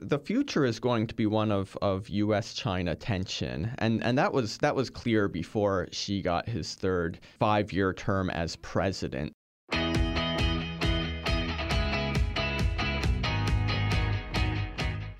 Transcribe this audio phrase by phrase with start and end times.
[0.00, 2.54] the future is going to be one of, of U.S.
[2.54, 7.72] China tension, and and that was that was clear before Xi got his third five
[7.72, 9.32] year term as president.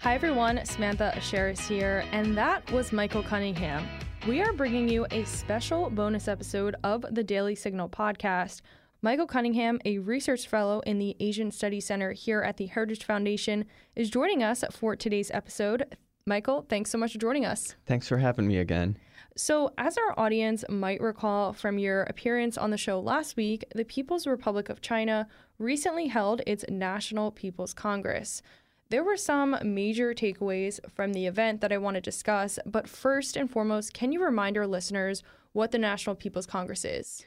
[0.01, 3.87] Hi everyone, Samantha Aschieris here, and that was Michael Cunningham.
[4.27, 8.63] We are bringing you a special bonus episode of the Daily Signal podcast
[9.01, 13.65] Michael Cunningham, a research fellow in the Asian Studies Center here at the Heritage Foundation,
[13.95, 15.97] is joining us for today's episode.
[16.27, 17.77] Michael, thanks so much for joining us.
[17.87, 18.99] Thanks for having me again.
[19.37, 23.85] So, as our audience might recall from your appearance on the show last week, the
[23.85, 25.29] People's Republic of China
[25.61, 28.43] recently held its National People's Congress.
[28.91, 33.37] There were some major takeaways from the event that I want to discuss, but first
[33.37, 35.23] and foremost, can you remind our listeners
[35.53, 37.25] what the National People's Congress is?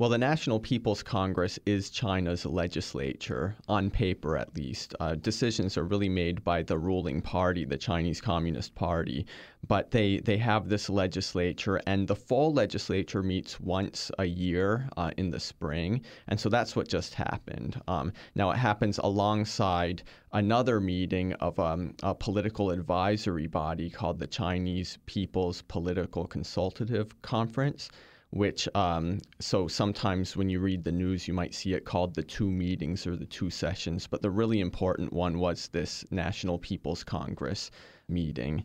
[0.00, 4.94] Well, the National People's Congress is China's legislature, on paper at least.
[5.00, 9.26] Uh, decisions are really made by the ruling party, the Chinese Communist Party.
[9.66, 15.10] But they, they have this legislature, and the fall legislature meets once a year uh,
[15.16, 16.02] in the spring.
[16.28, 17.82] And so that's what just happened.
[17.88, 24.28] Um, now, it happens alongside another meeting of um, a political advisory body called the
[24.28, 27.90] Chinese People's Political Consultative Conference
[28.30, 32.22] which um, so sometimes when you read the news you might see it called the
[32.22, 37.02] two meetings or the two sessions but the really important one was this national people's
[37.02, 37.70] congress
[38.08, 38.64] meeting.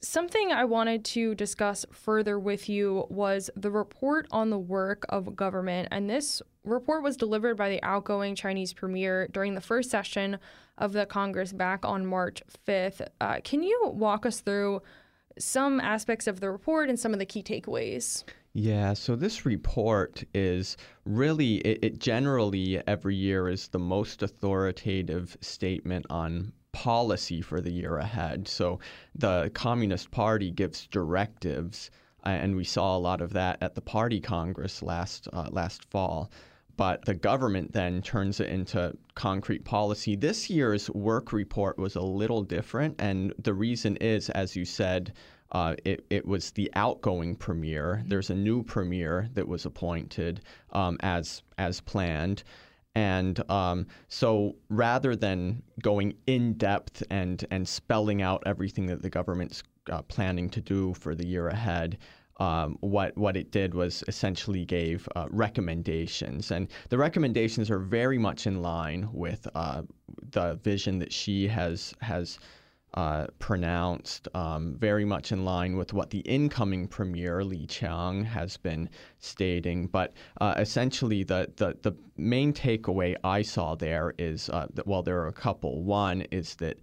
[0.00, 5.34] Something i wanted to discuss further with you was the report on the work of
[5.34, 10.38] government and this report was delivered by the outgoing chinese premier during the first session
[10.78, 14.80] of the congress back on march 5th uh, can you walk us through
[15.38, 20.24] some aspects of the report and some of the key takeaways yeah, so this report
[20.34, 27.62] is really, it, it, generally every year is the most authoritative statement on policy for
[27.62, 28.46] the year ahead.
[28.46, 28.78] So
[29.14, 31.90] the Communist Party gives directives,
[32.24, 36.30] and we saw a lot of that at the Party Congress last uh, last fall.
[36.76, 40.16] But the government then turns it into concrete policy.
[40.16, 45.12] This year's work report was a little different, and the reason is, as you said,
[45.52, 47.98] uh, it, it was the outgoing premier.
[47.98, 48.08] Mm-hmm.
[48.08, 50.40] There's a new premier that was appointed
[50.72, 52.42] um, as as planned.
[52.94, 59.08] And um, so rather than going in depth and, and spelling out everything that the
[59.08, 61.98] government's uh, planning to do for the year ahead,
[62.38, 68.18] um, what what it did was essentially gave uh, recommendations, and the recommendations are very
[68.18, 69.82] much in line with uh,
[70.30, 72.38] the vision that Xi has has
[72.94, 78.56] uh, pronounced, um, very much in line with what the incoming premier Li Qiang has
[78.56, 78.88] been
[79.18, 79.86] stating.
[79.86, 85.02] But uh, essentially, the, the, the main takeaway I saw there is uh, that, well,
[85.02, 85.82] there are a couple.
[85.82, 86.78] One is that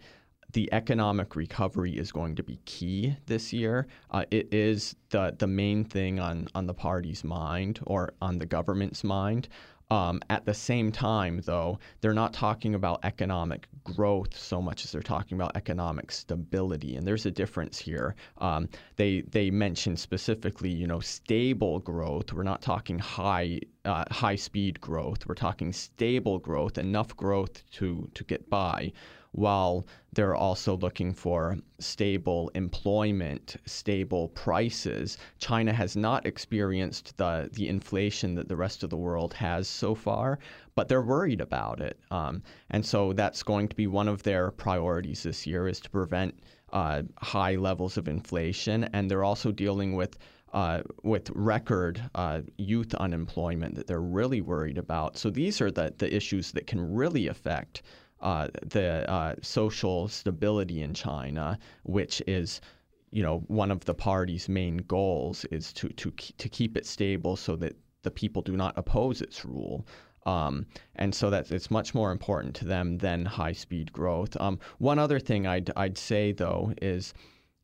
[0.54, 3.88] the economic recovery is going to be key this year.
[4.12, 8.46] Uh, it is the the main thing on on the party's mind or on the
[8.46, 9.48] government's mind.
[9.92, 14.92] Um, at the same time, though, they're not talking about economic growth so much as
[14.92, 18.16] they're talking about economic stability, and there's a difference here.
[18.38, 22.34] Um, they they mention specifically, you know, stable growth.
[22.34, 25.26] We're not talking high uh, high speed growth.
[25.26, 28.94] We're talking stable growth, enough growth to to get by
[29.32, 35.18] while they're also looking for stable employment, stable prices.
[35.38, 39.94] China has not experienced the, the inflation that the rest of the world has so
[39.94, 40.40] far,
[40.76, 42.00] but they're worried about it.
[42.10, 42.42] Um,
[42.72, 46.34] and so that's going to be one of their priorities this year is to prevent
[46.74, 48.86] uh, high levels of inflation.
[48.94, 50.18] And they're also dealing with
[50.54, 55.18] uh, with record uh, youth unemployment that they're really worried about.
[55.18, 57.84] So these are the, the issues that can really affect
[58.22, 62.62] uh, the uh, social stability in China, which is
[63.12, 67.36] you know one of the party's main goals is to to to keep it stable
[67.36, 69.86] so that the people do not oppose its rule.
[70.26, 74.36] Um, and so that it's much more important to them than high speed growth.
[74.40, 77.14] Um, one other thing I'd I'd say though is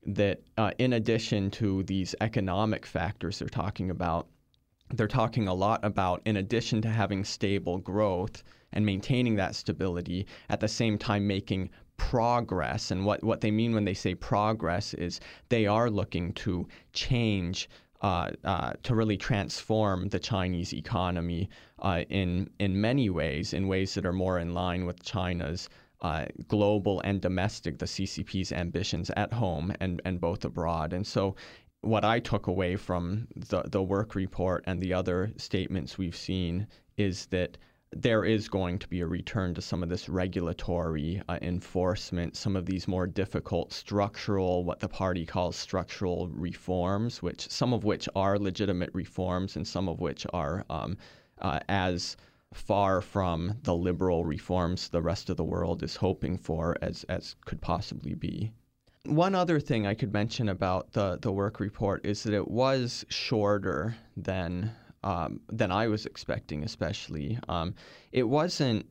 [0.06, 4.28] that uh, in addition to these economic factors they're talking about,
[4.94, 8.44] they're talking a lot about in addition to having stable growth
[8.74, 12.92] and maintaining that stability at the same time making progress.
[12.92, 15.20] And what, what they mean when they say progress is
[15.50, 17.70] they are looking to change.
[18.02, 21.50] Uh, uh, to really transform the Chinese economy
[21.80, 25.70] uh, in in many ways, in ways that are more in line with China's
[26.06, 30.94] uh, global and domestic, the CCP's ambitions at home and, and both abroad.
[30.94, 31.36] And so
[31.82, 36.68] what I took away from the, the work report and the other statements we've seen
[36.96, 37.58] is that
[37.92, 42.56] there is going to be a return to some of this regulatory uh, enforcement, some
[42.56, 48.08] of these more difficult structural, what the party calls structural reforms, which some of which
[48.16, 50.98] are legitimate reforms and some of which are um,
[51.42, 52.16] uh, as
[52.56, 57.36] far from the liberal reforms the rest of the world is hoping for as, as
[57.46, 58.52] could possibly be.
[59.06, 63.06] One other thing I could mention about the, the work report is that it was
[63.10, 64.72] shorter than
[65.04, 67.38] um, than I was expecting, especially.
[67.48, 67.76] Um,
[68.12, 68.88] it wasn't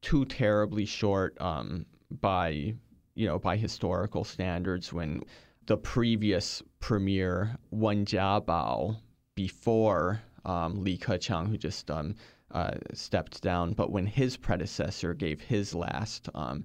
[0.00, 1.86] too terribly short um,
[2.20, 2.74] by
[3.16, 5.22] you know by historical standards when
[5.66, 8.96] the previous premier Wen Jiabao
[9.34, 12.14] before um, Li Keqiang, who just um,
[12.50, 16.64] uh, stepped down, but when his predecessor gave his last um,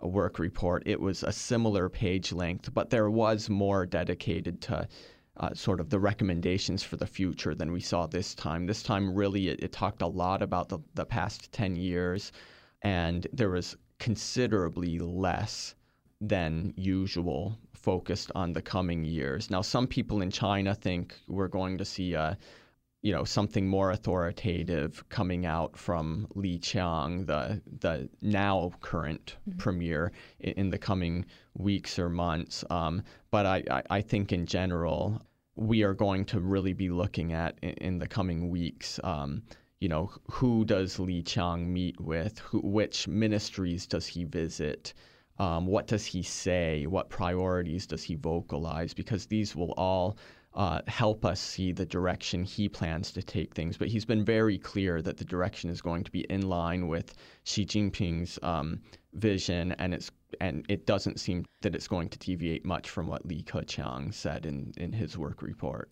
[0.00, 4.88] work report, it was a similar page length, but there was more dedicated to
[5.38, 8.66] uh, sort of the recommendations for the future than we saw this time.
[8.66, 12.32] This time, really, it, it talked a lot about the, the past 10 years,
[12.82, 15.74] and there was considerably less
[16.20, 19.50] than usual focused on the coming years.
[19.50, 22.38] Now, some people in China think we're going to see a
[23.02, 29.58] you know something more authoritative coming out from Li Qiang, the the now current mm-hmm.
[29.58, 32.64] premier, in, in, the coming weeks or months.
[32.70, 33.02] Um,
[33.32, 35.20] but I, I, I, think in general
[35.56, 39.00] we are going to really be looking at in, in the coming weeks.
[39.02, 39.42] Um,
[39.80, 42.38] you know, who does Li Qiang meet with?
[42.38, 44.94] Who, which ministries does he visit?
[45.40, 46.86] Um, what does he say?
[46.86, 48.94] What priorities does he vocalize?
[48.94, 50.16] Because these will all
[50.54, 53.76] uh, help us see the direction he plans to take things.
[53.76, 57.14] But he's been very clear that the direction is going to be in line with
[57.44, 58.80] Xi Jinping's um,
[59.14, 60.10] vision, and it's
[60.40, 64.46] and it doesn't seem that it's going to deviate much from what Li Keqiang said
[64.46, 65.90] in, in his work report.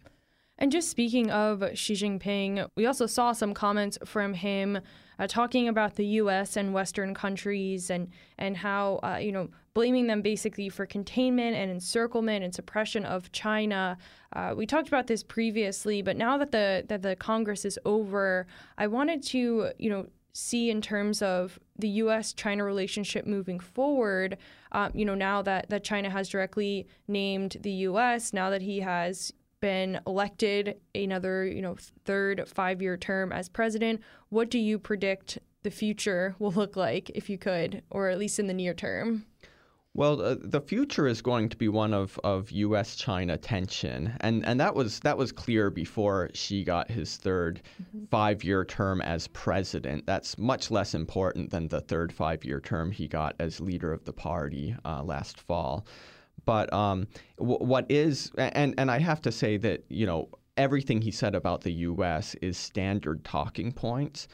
[0.60, 4.78] And just speaking of Xi Jinping, we also saw some comments from him
[5.18, 6.56] uh, talking about the U.S.
[6.56, 11.70] and Western countries and and how uh, you know blaming them basically for containment and
[11.70, 13.96] encirclement and suppression of China.
[14.34, 18.46] Uh, we talked about this previously, but now that the that the Congress is over,
[18.76, 22.34] I wanted to you know see in terms of the U.S.
[22.34, 24.36] China relationship moving forward.
[24.72, 28.80] Um, you know, now that that China has directly named the U.S., now that he
[28.80, 34.00] has been elected another, you know, third five-year term as president.
[34.28, 38.38] What do you predict the future will look like, if you could, or at least
[38.38, 39.26] in the near term?
[39.92, 44.60] Well, uh, the future is going to be one of, of U.S.-China tension, and and
[44.60, 48.04] that was that was clear before Xi got his 3rd mm-hmm.
[48.04, 50.06] five-year term as president.
[50.06, 54.12] That's much less important than the third five-year term he got as leader of the
[54.12, 55.84] party uh, last fall.
[56.44, 57.06] But um,
[57.38, 61.34] w- what is, and, and I have to say that, you know, everything he said
[61.34, 62.34] about the U.S.
[62.42, 64.28] is standard talking points,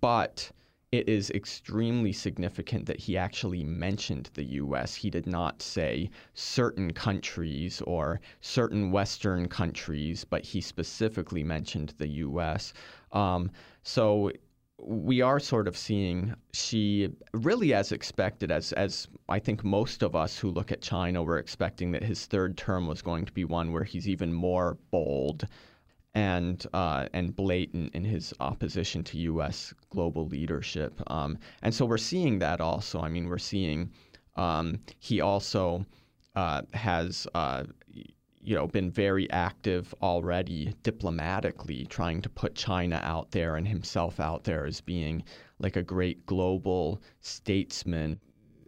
[0.00, 0.50] but
[0.92, 4.94] it is extremely significant that he actually mentioned the U.S.
[4.94, 12.08] He did not say certain countries or certain Western countries, but he specifically mentioned the
[12.08, 12.72] U.S.
[13.12, 13.50] Um,
[13.84, 14.32] so
[14.82, 20.14] we are sort of seeing Xi really as expected as as I think most of
[20.16, 23.44] us who look at China were expecting that his third term was going to be
[23.44, 25.46] one where he's even more bold
[26.14, 29.72] and uh, and blatant in his opposition to U.S.
[29.90, 31.00] global leadership.
[31.06, 33.00] Um, and so we're seeing that also.
[33.00, 33.90] I mean, we're seeing
[34.36, 35.84] um, he also
[36.34, 37.64] uh, has uh,
[38.42, 44.18] you know, been very active already diplomatically, trying to put China out there and himself
[44.18, 45.22] out there as being
[45.58, 48.18] like a great global statesman,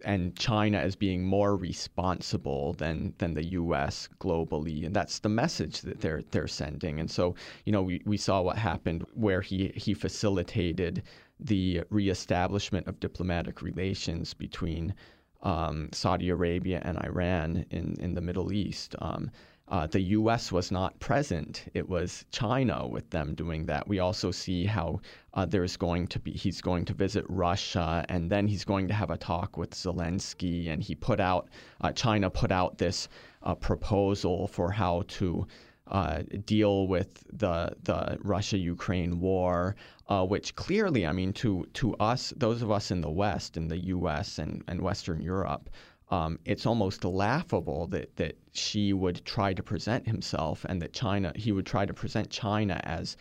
[0.05, 4.09] and China as being more responsible than than the U.S.
[4.21, 7.00] globally, and that's the message that they're they're sending.
[7.00, 11.02] And so, you know, we, we saw what happened where he he facilitated
[11.41, 14.95] the reestablishment of diplomatic relations between
[15.43, 18.95] um, Saudi Arabia and Iran in in the Middle East.
[19.00, 19.31] Um,
[19.69, 20.52] uh, the U.S.
[20.52, 21.64] was not present.
[21.73, 23.88] It was China with them doing that.
[23.88, 25.00] We also see how
[25.35, 28.95] uh, there's going to be he's going to visit Russia, and then he's going to
[28.95, 30.69] have a talk with Zelensky.
[30.69, 31.49] And he put out
[31.81, 33.09] uh, China put out this
[33.42, 35.47] uh, proposal for how to.
[35.88, 39.75] Uh, deal with the the Russia Ukraine war,
[40.09, 43.66] uh, which clearly, I mean, to to us, those of us in the West, in
[43.69, 44.38] the U.S.
[44.38, 45.69] and, and Western Europe,
[46.12, 51.33] um, it's almost laughable that, that Xi would try to present himself and that China,
[51.35, 53.16] he would try to present China as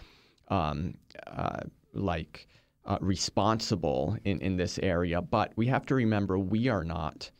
[0.50, 0.96] um,
[1.26, 1.62] uh,
[1.94, 2.50] like
[2.86, 5.22] uh, responsible in, in this area.
[5.22, 7.32] But we have to remember we are not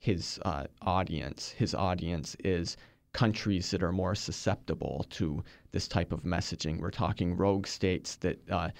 [0.00, 1.50] his uh, audience.
[1.50, 2.76] His audience is
[3.12, 6.80] countries that are more susceptible to this type of messaging.
[6.80, 8.70] We're talking rogue states that uh,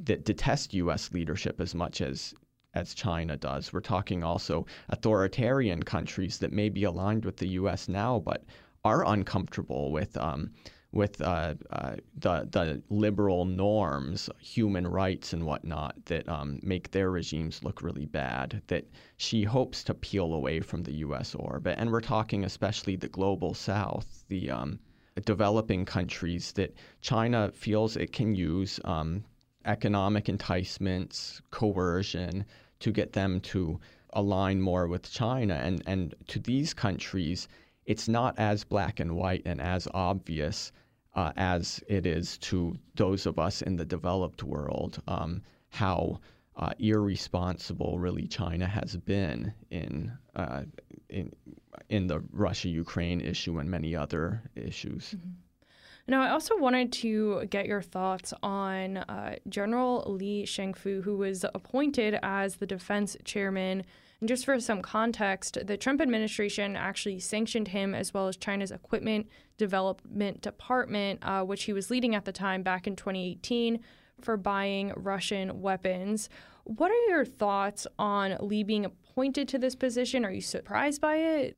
[0.00, 1.12] that detest U.S.
[1.12, 2.34] leadership as much as
[2.76, 3.72] as China does.
[3.72, 7.88] We're talking also authoritarian countries that may be aligned with the U.S.
[7.88, 8.44] now, but
[8.84, 10.50] are uncomfortable with um,
[10.92, 17.10] with uh, uh, the the liberal norms, human rights, and whatnot that um, make their
[17.10, 18.62] regimes look really bad.
[18.66, 18.84] That
[19.16, 21.34] Xi hopes to peel away from the U.S.
[21.34, 24.78] orbit, and we're talking especially the global South, the um,
[25.24, 29.24] developing countries that China feels it can use um,
[29.64, 32.44] economic enticements, coercion
[32.80, 33.80] to get them to
[34.10, 37.48] align more with China, and and to these countries
[37.86, 40.72] it's not as black and white and as obvious
[41.14, 45.40] uh, as it is to those of us in the developed world um,
[45.70, 46.20] how
[46.56, 50.62] uh, irresponsible really China has been in uh,
[51.08, 51.32] in
[51.88, 55.14] in the Russia-Ukraine issue and many other issues.
[55.16, 55.30] Mm-hmm.
[56.08, 61.44] Now, I also wanted to get your thoughts on uh, General Li Shangfu, who was
[61.54, 63.84] appointed as the defense chairman
[64.20, 68.70] and just for some context, the Trump administration actually sanctioned him as well as China's
[68.70, 73.80] Equipment Development Department, uh, which he was leading at the time back in 2018,
[74.20, 76.30] for buying Russian weapons.
[76.64, 80.24] What are your thoughts on Li being appointed to this position?
[80.24, 81.56] Are you surprised by it?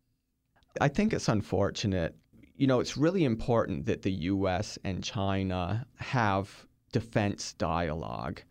[0.81, 2.17] I think it's unfortunate.
[2.59, 4.79] You know, it's really important that the U.S.
[4.85, 8.43] and China have defense dialogue.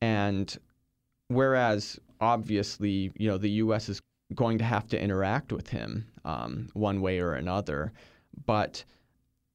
[0.00, 0.56] And
[1.28, 3.88] whereas obviously, you know, the U.S.
[3.88, 4.00] is
[4.34, 7.92] going to have to interact with him um, one way or another.
[8.46, 8.84] But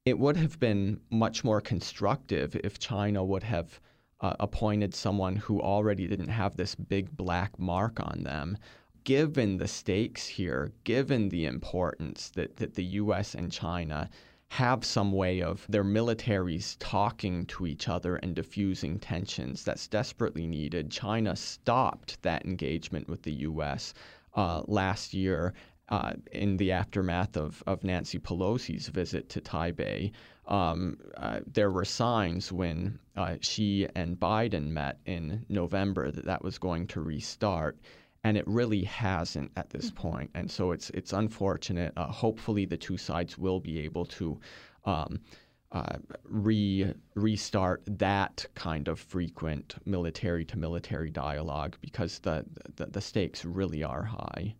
[0.03, 3.79] it would have been much more constructive if China would have
[4.21, 8.57] uh, appointed someone who already didn't have this big black mark on them.
[9.05, 13.33] Given the stakes here, given the importance that, that the U.S.
[13.35, 14.09] and China
[14.49, 19.63] have some way of their militaries talking to each other and diffusing tensions.
[19.63, 20.91] That's desperately needed.
[20.91, 23.93] China stopped that engagement with the U.S.
[24.33, 25.53] Uh, last year
[25.89, 30.11] uh, in the aftermath of, of Nancy Pelosi's visit to Taipei.
[30.47, 36.43] Um, uh, there were signs when uh, Xi and Biden met in November that that
[36.43, 37.77] was going to restart
[38.25, 40.09] and it really hasn't at this mm-hmm.
[40.09, 40.31] point.
[40.33, 41.93] And so it's it's unfortunate.
[41.95, 44.39] Uh, hopefully, the two sides will be able to.
[44.83, 45.21] Um,
[45.71, 52.45] uh, re restart that kind of frequent military to military dialogue because the,
[52.77, 54.55] the, the stakes really are high.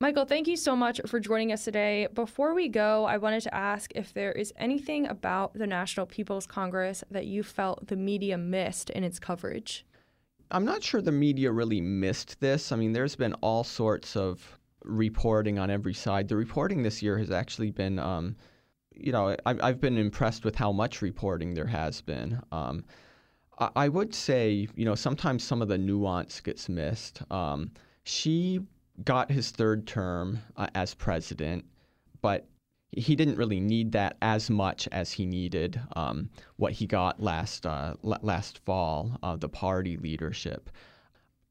[0.00, 2.06] Michael, thank you so much for joining us today.
[2.14, 6.46] Before we go, I wanted to ask if there is anything about the National People's
[6.46, 9.84] Congress that you felt the media missed in its coverage.
[10.50, 12.72] I'm not sure the media really missed this.
[12.72, 16.28] I mean, there's been all sorts of reporting on every side.
[16.28, 18.36] The reporting this year has actually been, um,
[18.94, 22.40] you know, I've, I've been impressed with how much reporting there has been.
[22.50, 22.84] Um,
[23.58, 27.22] I, I, would say, you know, sometimes some of the nuance gets missed.
[27.30, 27.70] Um,
[28.04, 28.60] Xi
[29.04, 31.64] got his third term uh, as president,
[32.22, 32.46] but
[32.92, 37.66] he didn't really need that as much as he needed um, what he got last
[37.66, 40.70] uh, l- last fall, uh, the party leadership.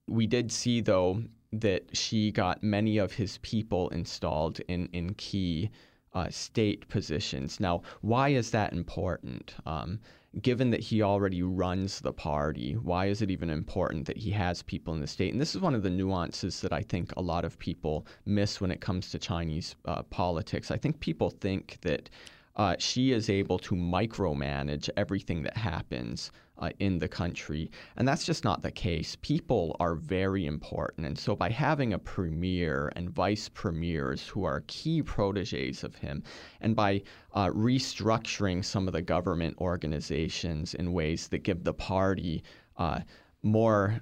[0.07, 5.69] We did see though that Xi got many of his people installed in in key
[6.17, 7.59] uh, state positions.
[7.59, 9.53] Now, why is that important?
[9.67, 9.99] Um,
[10.41, 14.63] given that he already runs the party, why is it even important that he has
[14.63, 15.31] people in the state?
[15.31, 18.59] And this is one of the nuances that I think a lot of people miss
[18.59, 20.71] when it comes to Chinese uh, politics.
[20.71, 22.09] I think people think that
[22.55, 27.71] uh, Xi is able to micromanage everything that happens uh, in the country.
[27.95, 29.17] And that's just not the case.
[29.21, 31.07] People are very important.
[31.07, 36.23] And so by having a premier and vice premiers who are key proteges of him,
[36.61, 42.43] and by uh, restructuring some of the government organizations in ways that give the party
[42.77, 42.99] uh,
[43.43, 43.99] more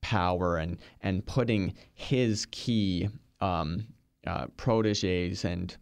[0.00, 3.08] power and, and putting his key
[3.40, 3.86] um,
[4.26, 5.76] uh, proteges and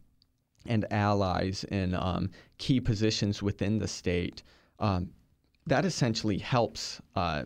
[0.69, 4.43] and allies in um, key positions within the state,
[4.79, 5.09] um,
[5.67, 7.45] that essentially helps uh,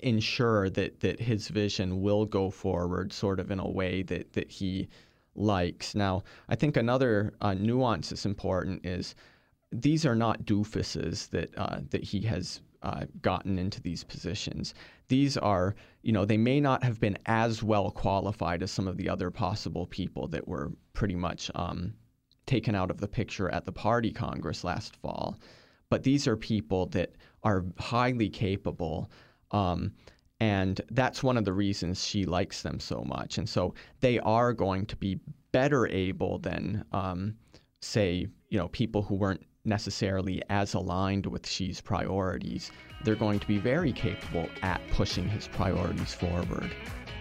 [0.00, 4.50] ensure that that his vision will go forward, sort of in a way that that
[4.50, 4.88] he
[5.34, 5.94] likes.
[5.94, 9.14] Now, I think another uh, nuance that's important is
[9.72, 14.74] these are not doofuses that uh, that he has uh, gotten into these positions.
[15.08, 18.96] These are, you know, they may not have been as well qualified as some of
[18.96, 21.94] the other possible people that were pretty much um,
[22.46, 25.38] taken out of the picture at the party congress last fall.
[25.90, 29.10] But these are people that are highly capable.
[29.50, 29.92] Um,
[30.40, 33.36] and that's one of the reasons Xi likes them so much.
[33.36, 35.20] And so they are going to be
[35.52, 37.34] better able than, um,
[37.82, 42.70] say, you know, people who weren't necessarily as aligned with Xi's priorities,
[43.04, 46.70] they're going to be very capable at pushing his priorities forward.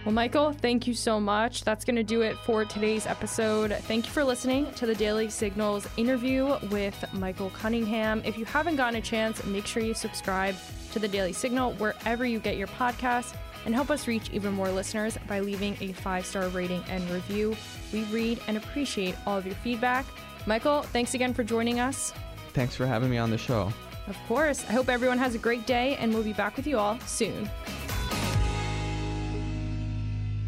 [0.05, 1.63] Well, Michael, thank you so much.
[1.63, 3.73] That's going to do it for today's episode.
[3.81, 8.21] Thank you for listening to the Daily Signals interview with Michael Cunningham.
[8.23, 10.55] If you haven't gotten a chance, make sure you subscribe
[10.93, 14.71] to the Daily Signal wherever you get your podcasts and help us reach even more
[14.71, 17.55] listeners by leaving a five star rating and review.
[17.91, 20.05] We read and appreciate all of your feedback.
[20.45, 22.13] Michael, thanks again for joining us.
[22.53, 23.71] Thanks for having me on the show.
[24.07, 24.63] Of course.
[24.69, 27.49] I hope everyone has a great day, and we'll be back with you all soon.